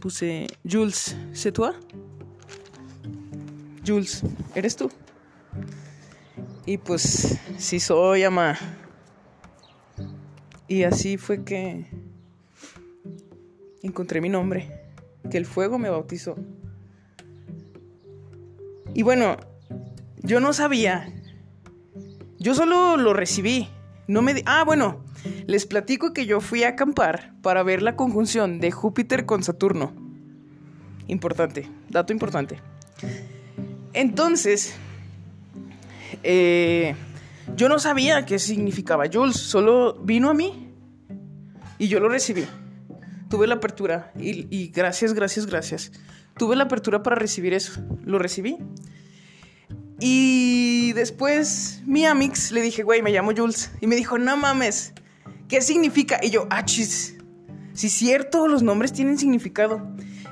Puse 0.00 0.46
Jules, 0.66 1.16
¿c'est 1.34 1.52
toi? 1.52 1.72
Jules, 3.86 4.22
¿eres 4.54 4.74
tú? 4.76 4.90
Y 6.64 6.78
pues, 6.78 7.38
sí 7.58 7.78
soy, 7.78 8.22
ama. 8.22 8.56
Y 10.66 10.84
así 10.84 11.18
fue 11.18 11.44
que 11.44 11.86
encontré 13.82 14.20
mi 14.22 14.30
nombre, 14.30 14.70
que 15.30 15.36
el 15.36 15.44
fuego 15.44 15.78
me 15.78 15.90
bautizó. 15.90 16.36
Y 18.94 19.02
bueno, 19.02 19.36
yo 20.22 20.40
no 20.40 20.52
sabía. 20.52 21.12
Yo 22.38 22.54
solo 22.54 22.96
lo 22.96 23.12
recibí. 23.12 23.68
No 24.06 24.22
me 24.22 24.42
ah, 24.46 24.64
bueno, 24.64 25.04
les 25.46 25.66
platico 25.66 26.12
que 26.12 26.26
yo 26.26 26.40
fui 26.40 26.64
a 26.64 26.70
acampar 26.70 27.34
para 27.42 27.62
ver 27.62 27.82
la 27.82 27.96
conjunción 27.96 28.60
de 28.60 28.70
Júpiter 28.70 29.26
con 29.26 29.42
Saturno. 29.42 29.92
Importante, 31.06 31.68
dato 31.88 32.12
importante. 32.12 32.60
Entonces, 33.92 34.74
eh, 36.22 36.94
yo 37.56 37.68
no 37.68 37.78
sabía 37.78 38.24
qué 38.24 38.38
significaba 38.38 39.04
Jules, 39.12 39.36
solo 39.36 39.94
vino 39.94 40.30
a 40.30 40.34
mí 40.34 40.72
y 41.78 41.88
yo 41.88 42.00
lo 42.00 42.08
recibí. 42.08 42.46
Tuve 43.28 43.46
la 43.46 43.56
apertura 43.56 44.12
y, 44.18 44.68
gracias, 44.68 45.14
gracias, 45.14 45.46
gracias. 45.46 45.92
Tuve 46.36 46.56
la 46.56 46.64
apertura 46.64 47.02
para 47.02 47.16
recibir 47.16 47.52
eso, 47.52 47.82
lo 48.04 48.18
recibí. 48.18 48.58
Y 50.00 50.92
después 50.94 51.82
mi 51.84 52.06
amix 52.06 52.52
le 52.52 52.62
dije, 52.62 52.82
güey, 52.82 53.02
me 53.02 53.10
llamo 53.10 53.32
Jules. 53.36 53.70
Y 53.80 53.86
me 53.86 53.96
dijo, 53.96 54.18
no 54.18 54.36
mames, 54.36 54.94
¿qué 55.48 55.60
significa? 55.60 56.18
Y 56.22 56.30
yo, 56.30 56.46
ah, 56.50 56.64
chis. 56.64 57.16
Si 57.74 57.88
es 57.88 57.92
cierto, 57.92 58.48
los 58.48 58.62
nombres 58.62 58.92
tienen 58.92 59.18
significado. 59.18 59.86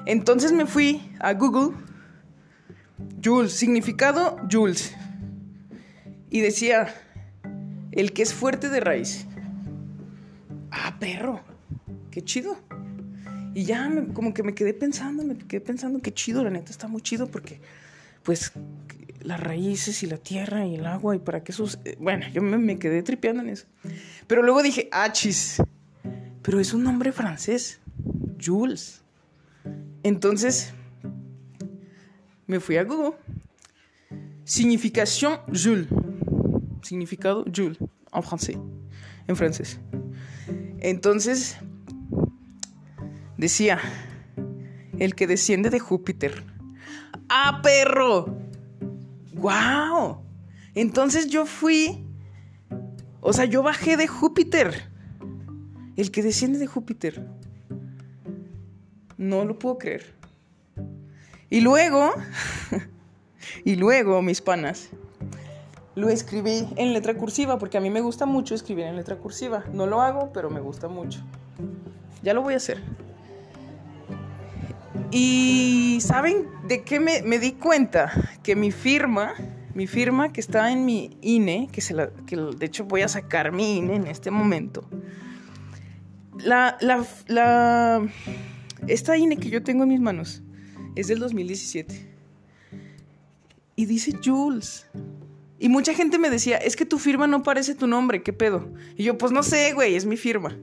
Entonces 0.06 0.52
me 0.52 0.66
fui 0.66 1.02
a 1.20 1.34
Google. 1.34 1.76
Jules, 3.22 3.52
significado 3.52 4.38
Jules. 4.50 4.94
Y 6.30 6.40
decía, 6.40 6.94
el 7.92 8.12
que 8.12 8.22
es 8.22 8.32
fuerte 8.32 8.70
de 8.70 8.80
raíz. 8.80 9.26
Ah, 10.70 10.96
perro, 10.98 11.42
qué 12.10 12.22
chido. 12.22 12.56
Y 13.54 13.64
ya 13.64 13.90
como 14.14 14.34
que 14.34 14.42
me 14.42 14.54
quedé 14.54 14.74
pensando, 14.74 15.24
me 15.24 15.36
quedé 15.36 15.60
pensando 15.60 16.00
qué 16.00 16.12
chido, 16.12 16.44
la 16.44 16.50
neta 16.50 16.70
está 16.70 16.88
muy 16.88 17.02
chido 17.02 17.26
porque 17.28 17.60
pues 18.22 18.52
las 19.20 19.40
raíces 19.40 20.02
y 20.02 20.06
la 20.06 20.18
tierra 20.18 20.66
y 20.66 20.76
el 20.76 20.86
agua 20.86 21.16
y 21.16 21.18
para 21.18 21.42
qué 21.42 21.52
sus... 21.52 21.78
Eh, 21.84 21.96
bueno, 21.98 22.26
yo 22.32 22.42
me, 22.42 22.78
quedé 22.78 23.02
tripeando 23.02 23.42
en 23.42 23.50
eso. 23.50 23.66
Pero 24.26 24.42
luego 24.42 24.62
dije, 24.62 24.88
ah, 24.92 25.12
chis, 25.12 25.62
pero 26.42 26.60
es 26.60 26.72
un 26.72 26.84
nombre 26.84 27.12
francés, 27.12 27.80
Jules. 28.42 29.02
Entonces 30.02 30.72
me 32.46 32.60
fui 32.60 32.76
a 32.76 32.84
Google. 32.84 33.16
Significación 34.44 35.40
Jules 35.52 35.88
significado 36.82 37.44
Jules, 37.54 37.78
en 38.12 38.22
francés, 38.22 38.58
en 39.26 39.36
francés. 39.36 39.78
Entonces, 40.80 41.58
decía, 43.38 43.78
el 44.98 45.14
que 45.14 45.26
desciende 45.26 45.70
de 45.70 45.78
Júpiter. 45.78 46.44
¡Ah, 47.30 47.60
perro! 47.62 48.36
¡Wow! 49.32 50.22
Entonces 50.74 51.28
yo 51.28 51.46
fui, 51.46 52.04
o 53.20 53.32
sea, 53.32 53.46
yo 53.46 53.62
bajé 53.62 53.96
de 53.96 54.06
Júpiter. 54.06 54.90
El 55.96 56.10
que 56.10 56.22
desciende 56.22 56.58
de 56.58 56.66
Júpiter. 56.66 57.26
No 59.16 59.44
lo 59.44 59.58
puedo 59.58 59.78
creer. 59.78 60.14
Y 61.50 61.60
luego, 61.60 62.12
y 63.64 63.76
luego, 63.76 64.20
mis 64.22 64.40
panas, 64.40 64.90
lo 65.94 66.08
escribí 66.08 66.68
en 66.76 66.92
letra 66.92 67.14
cursiva 67.14 67.58
porque 67.58 67.78
a 67.78 67.80
mí 67.80 67.90
me 67.90 68.00
gusta 68.00 68.26
mucho 68.26 68.54
escribir 68.54 68.84
en 68.84 68.96
letra 68.96 69.16
cursiva. 69.16 69.64
No 69.72 69.86
lo 69.86 70.00
hago, 70.00 70.32
pero 70.32 70.50
me 70.50 70.60
gusta 70.60 70.88
mucho. 70.88 71.20
Ya 72.22 72.34
lo 72.34 72.42
voy 72.42 72.54
a 72.54 72.58
hacer. 72.58 72.82
Y 75.10 75.98
¿saben 76.02 76.46
de 76.66 76.82
qué 76.82 77.00
me, 77.00 77.38
di 77.38 77.52
cuenta? 77.52 78.12
Que 78.42 78.54
mi 78.54 78.70
firma, 78.70 79.34
mi 79.74 79.86
firma 79.86 80.32
que 80.32 80.40
está 80.40 80.70
en 80.70 80.84
mi 80.84 81.16
INE, 81.22 81.68
que, 81.72 81.80
se 81.80 81.94
que 82.26 82.36
de 82.36 82.66
hecho 82.66 82.84
voy 82.84 83.02
a 83.02 83.08
sacar 83.08 83.52
mi 83.52 83.78
INE 83.78 83.96
en 83.96 84.06
este 84.06 84.30
momento. 84.30 84.88
La, 86.38 86.76
la, 86.80 87.04
la, 87.26 88.06
esta 88.86 89.16
INE 89.16 89.38
que 89.38 89.48
yo 89.48 89.62
tengo 89.62 89.84
en 89.84 89.88
mis 89.88 90.00
manos 90.00 90.42
es 90.94 91.08
del 91.08 91.20
2017. 91.20 92.06
Y 93.76 93.86
dice 93.86 94.12
Jules. 94.22 94.86
Y 95.58 95.68
mucha 95.70 95.94
gente 95.94 96.18
me 96.18 96.30
decía, 96.30 96.58
es 96.58 96.76
que 96.76 96.84
tu 96.84 96.98
firma 96.98 97.26
no 97.26 97.42
parece 97.42 97.74
tu 97.74 97.86
nombre, 97.86 98.22
¿qué 98.22 98.32
pedo? 98.32 98.72
Y 98.96 99.04
yo, 99.04 99.16
pues 99.16 99.32
no 99.32 99.42
sé, 99.42 99.72
güey, 99.72 99.96
es 99.96 100.04
mi 100.04 100.16
firma. 100.16 100.56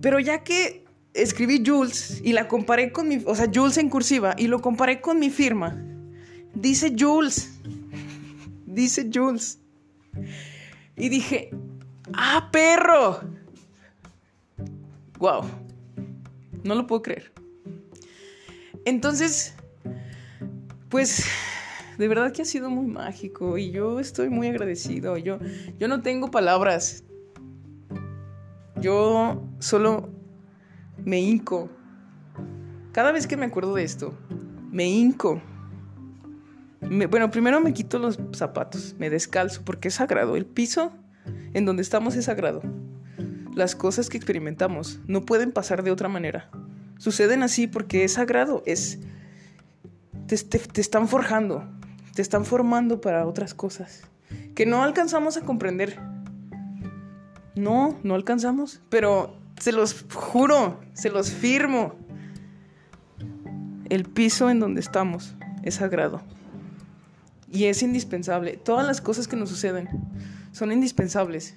Pero 0.00 0.20
ya 0.20 0.44
que 0.44 0.83
escribí 1.14 1.62
Jules 1.64 2.20
y 2.22 2.32
la 2.32 2.48
comparé 2.48 2.92
con 2.92 3.08
mi, 3.08 3.22
o 3.24 3.34
sea, 3.34 3.50
Jules 3.52 3.78
en 3.78 3.88
cursiva, 3.88 4.34
y 4.36 4.48
lo 4.48 4.60
comparé 4.60 5.00
con 5.00 5.18
mi 5.18 5.30
firma, 5.30 5.80
dice 6.54 6.94
Jules. 6.98 7.50
Dice 8.66 9.08
Jules. 9.12 9.60
Y 10.96 11.08
dije, 11.08 11.50
¡ah, 12.12 12.48
perro! 12.52 13.20
¡Wow! 15.18 15.44
No 16.64 16.74
lo 16.74 16.86
puedo 16.86 17.02
creer. 17.02 17.32
Entonces, 18.84 19.54
pues 20.88 21.24
de 21.98 22.08
verdad 22.08 22.32
que 22.32 22.42
ha 22.42 22.44
sido 22.44 22.68
muy 22.68 22.86
mágico 22.86 23.56
y 23.56 23.70
yo 23.70 24.00
estoy 24.00 24.28
muy 24.28 24.48
agradecido. 24.48 25.16
Yo, 25.16 25.38
yo 25.78 25.88
no 25.88 26.02
tengo 26.02 26.30
palabras. 26.30 27.04
Yo 28.80 29.42
solo 29.60 30.13
me 31.04 31.20
hinco. 31.20 31.68
Cada 32.92 33.12
vez 33.12 33.26
que 33.26 33.36
me 33.36 33.46
acuerdo 33.46 33.74
de 33.74 33.84
esto, 33.84 34.14
me 34.70 34.86
hinco. 34.86 35.42
bueno, 36.80 37.30
primero 37.30 37.60
me 37.60 37.72
quito 37.72 37.98
los 37.98 38.18
zapatos, 38.32 38.94
me 38.98 39.10
descalzo 39.10 39.62
porque 39.64 39.88
es 39.88 39.94
sagrado. 39.94 40.36
El 40.36 40.46
piso 40.46 40.92
en 41.52 41.64
donde 41.64 41.82
estamos 41.82 42.16
es 42.16 42.26
sagrado. 42.26 42.62
Las 43.54 43.74
cosas 43.76 44.08
que 44.08 44.16
experimentamos 44.16 45.00
no 45.06 45.24
pueden 45.24 45.52
pasar 45.52 45.82
de 45.82 45.90
otra 45.90 46.08
manera. 46.08 46.50
Suceden 46.98 47.42
así 47.42 47.66
porque 47.66 48.04
es 48.04 48.14
sagrado, 48.14 48.62
es 48.66 49.00
te 50.26 50.80
están 50.80 51.06
forjando, 51.06 51.64
te 52.14 52.22
están 52.22 52.44
formando 52.44 53.00
para 53.00 53.26
otras 53.26 53.52
cosas 53.52 54.04
que 54.54 54.66
no 54.66 54.82
alcanzamos 54.82 55.36
a 55.36 55.42
comprender. 55.42 55.98
No, 57.54 57.98
no 58.02 58.14
alcanzamos, 58.14 58.80
pero 58.88 59.36
se 59.58 59.72
los 59.72 60.04
juro, 60.12 60.80
se 60.92 61.10
los 61.10 61.30
firmo. 61.30 61.94
El 63.88 64.04
piso 64.04 64.50
en 64.50 64.60
donde 64.60 64.80
estamos 64.80 65.34
es 65.62 65.76
sagrado 65.76 66.22
y 67.54 67.66
es 67.66 67.82
indispensable. 67.82 68.56
Todas 68.56 68.86
las 68.86 69.00
cosas 69.00 69.28
que 69.28 69.36
nos 69.36 69.48
suceden 69.48 69.88
son 70.52 70.72
indispensables. 70.72 71.54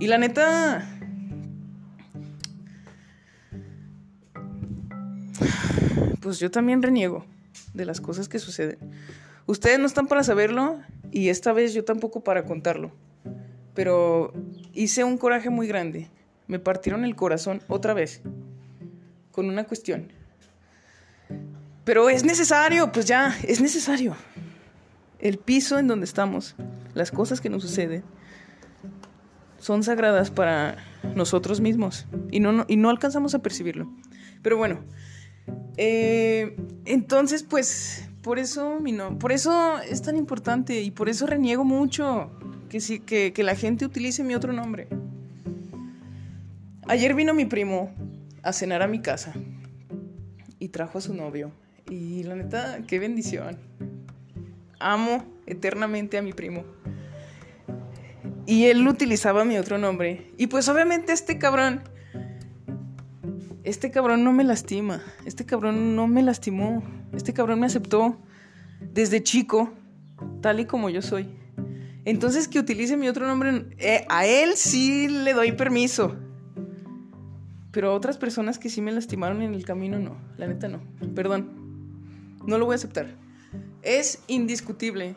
Y 0.00 0.08
la 0.08 0.18
neta, 0.18 0.86
pues 6.20 6.38
yo 6.38 6.50
también 6.50 6.82
reniego 6.82 7.24
de 7.72 7.84
las 7.84 8.00
cosas 8.00 8.28
que 8.28 8.38
suceden. 8.38 8.78
Ustedes 9.46 9.78
no 9.78 9.86
están 9.86 10.08
para 10.08 10.24
saberlo 10.24 10.80
y 11.12 11.28
esta 11.28 11.52
vez 11.52 11.72
yo 11.72 11.84
tampoco 11.84 12.24
para 12.24 12.44
contarlo. 12.44 12.90
Pero 13.74 14.32
hice 14.76 15.04
un 15.04 15.18
coraje 15.18 15.50
muy 15.50 15.66
grande. 15.66 16.08
Me 16.46 16.58
partieron 16.58 17.04
el 17.04 17.16
corazón 17.16 17.60
otra 17.68 17.94
vez 17.94 18.22
con 19.32 19.48
una 19.48 19.64
cuestión. 19.64 20.12
Pero 21.84 22.08
es 22.08 22.24
necesario, 22.24 22.92
pues 22.92 23.06
ya, 23.06 23.36
es 23.46 23.60
necesario. 23.60 24.16
El 25.18 25.38
piso 25.38 25.78
en 25.78 25.88
donde 25.88 26.04
estamos, 26.04 26.54
las 26.94 27.10
cosas 27.10 27.40
que 27.40 27.48
nos 27.48 27.62
suceden, 27.62 28.04
son 29.58 29.82
sagradas 29.82 30.30
para 30.30 30.76
nosotros 31.14 31.60
mismos 31.60 32.06
y 32.30 32.40
no, 32.40 32.64
y 32.68 32.76
no 32.76 32.90
alcanzamos 32.90 33.34
a 33.34 33.40
percibirlo. 33.40 33.90
Pero 34.42 34.56
bueno, 34.56 34.84
eh, 35.76 36.56
entonces, 36.84 37.42
pues, 37.42 38.05
por 38.26 38.40
eso, 38.40 38.80
por 39.20 39.30
eso 39.30 39.78
es 39.88 40.02
tan 40.02 40.16
importante 40.16 40.80
y 40.80 40.90
por 40.90 41.08
eso 41.08 41.28
reniego 41.28 41.64
mucho 41.64 42.32
que, 42.68 42.80
que, 43.06 43.32
que 43.32 43.42
la 43.44 43.54
gente 43.54 43.84
utilice 43.84 44.24
mi 44.24 44.34
otro 44.34 44.52
nombre. 44.52 44.88
Ayer 46.88 47.14
vino 47.14 47.34
mi 47.34 47.44
primo 47.44 47.94
a 48.42 48.52
cenar 48.52 48.82
a 48.82 48.88
mi 48.88 49.00
casa 49.00 49.32
y 50.58 50.70
trajo 50.70 50.98
a 50.98 51.02
su 51.02 51.14
novio. 51.14 51.52
Y 51.88 52.24
la 52.24 52.34
neta, 52.34 52.80
qué 52.88 52.98
bendición. 52.98 53.58
Amo 54.80 55.24
eternamente 55.46 56.18
a 56.18 56.22
mi 56.22 56.32
primo. 56.32 56.64
Y 58.44 58.64
él 58.64 58.88
utilizaba 58.88 59.44
mi 59.44 59.56
otro 59.56 59.78
nombre. 59.78 60.32
Y 60.36 60.48
pues 60.48 60.68
obviamente 60.68 61.12
este 61.12 61.38
cabrón, 61.38 61.82
este 63.62 63.92
cabrón 63.92 64.24
no 64.24 64.32
me 64.32 64.42
lastima. 64.42 65.00
Este 65.24 65.46
cabrón 65.46 65.94
no 65.94 66.08
me 66.08 66.24
lastimó. 66.24 66.82
Este 67.16 67.32
cabrón 67.32 67.60
me 67.60 67.66
aceptó 67.66 68.16
desde 68.80 69.22
chico, 69.22 69.72
tal 70.42 70.60
y 70.60 70.66
como 70.66 70.90
yo 70.90 71.02
soy. 71.02 71.28
Entonces 72.04 72.46
que 72.46 72.58
utilice 72.58 72.96
mi 72.96 73.08
otro 73.08 73.26
nombre, 73.26 73.66
eh, 73.78 74.06
a 74.08 74.26
él 74.26 74.52
sí 74.56 75.08
le 75.08 75.32
doy 75.32 75.52
permiso. 75.52 76.16
Pero 77.72 77.90
a 77.90 77.94
otras 77.94 78.16
personas 78.16 78.58
que 78.58 78.70
sí 78.70 78.80
me 78.80 78.92
lastimaron 78.92 79.42
en 79.42 79.54
el 79.54 79.64
camino, 79.64 79.98
no. 79.98 80.16
La 80.36 80.46
neta 80.46 80.68
no. 80.68 80.80
Perdón. 81.14 82.38
No 82.46 82.58
lo 82.58 82.64
voy 82.64 82.74
a 82.74 82.76
aceptar. 82.76 83.08
Es 83.82 84.22
indiscutible 84.28 85.16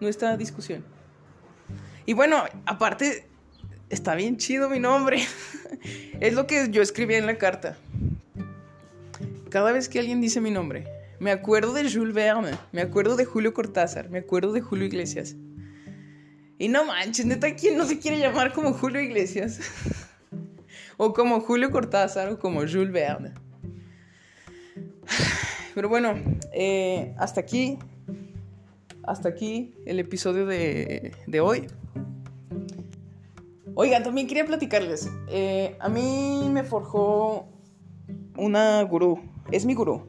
nuestra 0.00 0.36
discusión. 0.36 0.84
Y 2.06 2.14
bueno, 2.14 2.42
aparte, 2.66 3.28
está 3.88 4.14
bien 4.14 4.36
chido 4.36 4.68
mi 4.68 4.80
nombre. 4.80 5.22
es 6.20 6.34
lo 6.34 6.46
que 6.46 6.68
yo 6.70 6.82
escribí 6.82 7.14
en 7.14 7.26
la 7.26 7.38
carta. 7.38 7.76
Cada 9.50 9.72
vez 9.72 9.88
que 9.88 9.98
alguien 9.98 10.20
dice 10.20 10.40
mi 10.40 10.50
nombre, 10.50 10.84
me 11.20 11.30
acuerdo 11.30 11.72
de 11.72 11.90
Jules 11.90 12.14
Verne, 12.14 12.50
me 12.72 12.82
acuerdo 12.82 13.16
de 13.16 13.24
Julio 13.24 13.54
Cortázar, 13.54 14.10
me 14.10 14.18
acuerdo 14.18 14.52
de 14.52 14.60
Julio 14.60 14.86
Iglesias. 14.86 15.36
Y 16.58 16.68
no 16.68 16.84
manches, 16.84 17.24
neta, 17.24 17.54
¿quién 17.54 17.78
no 17.78 17.86
se 17.86 17.98
quiere 17.98 18.18
llamar 18.18 18.52
como 18.52 18.72
Julio 18.74 19.00
Iglesias? 19.00 19.60
o 20.98 21.14
como 21.14 21.40
Julio 21.40 21.70
Cortázar 21.70 22.28
o 22.28 22.38
como 22.38 22.60
Jules 22.60 22.92
Verne. 22.92 23.32
Pero 25.74 25.88
bueno, 25.88 26.14
eh, 26.52 27.14
hasta 27.16 27.40
aquí, 27.40 27.78
hasta 29.02 29.30
aquí 29.30 29.74
el 29.86 29.98
episodio 29.98 30.44
de, 30.44 31.40
hoy. 31.40 31.68
Oigan, 33.74 34.02
también 34.02 34.26
quería 34.26 34.44
platicarles. 34.44 35.08
Eh, 35.28 35.76
a 35.80 35.88
mí 35.88 36.50
me 36.52 36.64
forjó 36.64 37.48
una 38.36 38.82
gurú. 38.82 39.20
Es 39.50 39.64
mi 39.64 39.74
gurú. 39.74 40.02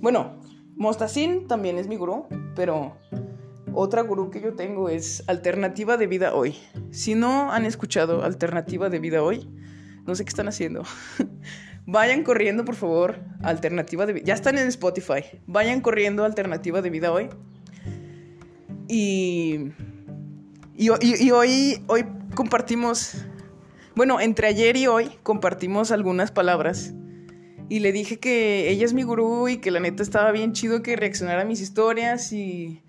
Bueno, 0.00 0.40
Mostacín 0.76 1.46
también 1.46 1.78
es 1.78 1.88
mi 1.88 1.96
gurú, 1.96 2.26
pero 2.54 2.96
otra 3.72 4.02
gurú 4.02 4.30
que 4.30 4.40
yo 4.40 4.54
tengo 4.54 4.88
es 4.88 5.22
Alternativa 5.26 5.96
de 5.96 6.06
Vida 6.06 6.34
Hoy. 6.34 6.56
Si 6.90 7.14
no 7.14 7.52
han 7.52 7.64
escuchado 7.64 8.24
Alternativa 8.24 8.88
de 8.88 8.98
Vida 8.98 9.22
Hoy, 9.22 9.48
no 10.04 10.14
sé 10.14 10.24
qué 10.24 10.30
están 10.30 10.48
haciendo. 10.48 10.82
Vayan 11.86 12.24
corriendo, 12.24 12.64
por 12.64 12.74
favor, 12.74 13.20
Alternativa 13.42 14.06
de 14.06 14.14
Vida. 14.14 14.24
Ya 14.24 14.34
están 14.34 14.58
en 14.58 14.66
Spotify. 14.68 15.22
Vayan 15.46 15.80
corriendo 15.80 16.24
Alternativa 16.24 16.82
de 16.82 16.90
Vida 16.90 17.12
Hoy. 17.12 17.28
Y, 18.88 19.72
y, 20.76 20.88
y, 21.00 21.30
hoy, 21.30 21.84
hoy 21.86 22.06
compartimos, 22.34 23.24
bueno, 23.94 24.20
entre 24.20 24.48
ayer 24.48 24.76
y 24.76 24.86
hoy 24.86 25.10
compartimos 25.22 25.90
algunas 25.90 26.32
palabras. 26.32 26.92
Y 27.68 27.80
le 27.80 27.92
dije 27.92 28.18
que 28.18 28.70
ella 28.70 28.84
es 28.84 28.94
mi 28.94 29.02
gurú 29.02 29.48
y 29.48 29.58
que 29.58 29.70
la 29.70 29.80
neta 29.80 30.02
estaba 30.02 30.30
bien 30.32 30.52
chido 30.52 30.82
que 30.82 30.96
reaccionara 30.96 31.42
a 31.42 31.44
mis 31.44 31.60
historias 31.60 32.32
y 32.32 32.82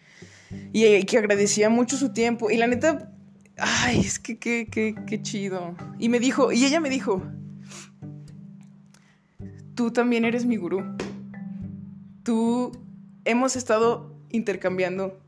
y 0.73 1.03
que 1.03 1.17
agradecía 1.17 1.69
mucho 1.69 1.97
su 1.97 2.13
tiempo. 2.13 2.49
Y 2.49 2.57
la 2.57 2.67
neta, 2.67 3.11
ay, 3.57 3.99
es 3.99 4.19
que 4.19 4.37
qué, 4.37 4.67
qué, 4.71 4.95
qué 5.05 5.21
chido. 5.21 5.75
Y 5.99 6.09
me 6.09 6.19
dijo, 6.19 6.51
y 6.51 6.65
ella 6.65 6.79
me 6.79 6.89
dijo, 6.89 7.23
tú 9.75 9.91
también 9.91 10.25
eres 10.25 10.45
mi 10.45 10.55
gurú. 10.57 10.83
Tú 12.23 12.71
hemos 13.25 13.55
estado 13.55 14.15
intercambiando 14.29 15.19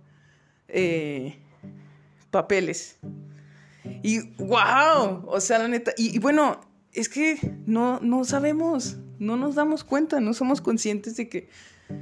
eh, 0.67 1.37
papeles. 2.31 2.97
Y 4.03 4.19
wow, 4.37 5.23
o 5.25 5.39
sea, 5.39 5.59
la 5.59 5.67
neta, 5.67 5.93
y, 5.97 6.19
bueno, 6.19 6.61
es 6.93 7.09
que 7.09 7.37
no, 7.65 7.99
no 7.99 8.23
sabemos, 8.23 8.97
no 9.19 9.37
nos 9.37 9.55
damos 9.55 9.83
cuenta, 9.83 10.19
no 10.19 10.33
somos 10.33 10.61
conscientes 10.61 11.15
de 11.17 11.29
que 11.29 11.49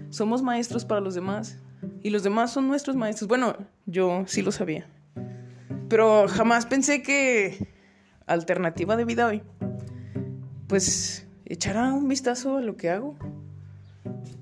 somos 0.10 0.41
maestros 0.41 0.86
para 0.86 1.02
los 1.02 1.15
demás. 1.15 1.60
Y 2.02 2.10
los 2.10 2.23
demás 2.23 2.52
son 2.52 2.67
nuestros 2.67 2.95
maestros. 2.95 3.28
Bueno, 3.28 3.56
yo 3.86 4.23
sí 4.28 4.41
lo 4.41 4.52
sabía. 4.52 4.88
Pero 5.89 6.28
jamás 6.28 6.65
pensé 6.65 7.02
que 7.02 7.67
alternativa 8.26 8.95
de 8.97 9.06
vida 9.06 9.28
hoy, 9.28 9.41
pues 10.67 11.28
echará 11.45 11.93
un 11.93 12.08
vistazo 12.08 12.58
a 12.58 12.62
lo 12.62 12.76
que 12.76 12.89
hago. 12.89 13.15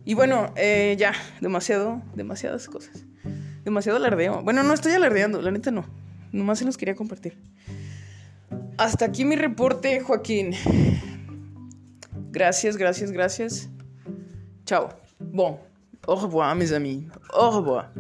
Y 0.05 0.13
bueno, 0.13 0.53
eh, 0.55 0.95
ya, 0.97 1.13
demasiado, 1.41 2.01
demasiadas 2.15 2.67
cosas. 2.67 3.05
Demasiado 3.63 3.97
alardeo. 3.97 4.43
Bueno, 4.43 4.63
no 4.63 4.73
estoy 4.73 4.93
alardeando, 4.93 5.41
la 5.41 5.51
neta 5.51 5.71
no. 5.71 5.86
Nomás 6.31 6.60
se 6.60 6.65
los 6.65 6.77
quería 6.77 6.95
compartir. 6.95 7.38
Hasta 8.77 9.05
aquí 9.05 9.23
mi 9.23 9.35
reporte, 9.35 10.01
Joaquín. 10.01 10.53
Gracias, 12.31 12.75
gracias, 12.75 13.11
gracias. 13.11 13.69
Chao. 14.65 14.89
Bon. 15.19 15.57
Au 16.07 16.15
revoir, 16.15 16.55
mes 16.55 16.71
amis. 16.71 17.07
Au 17.33 17.49
revoir. 17.49 17.91